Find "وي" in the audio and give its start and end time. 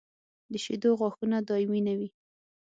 1.99-2.09